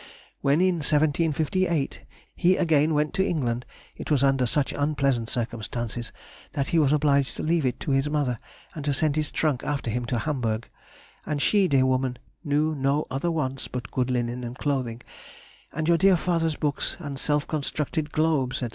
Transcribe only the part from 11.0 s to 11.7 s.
and she,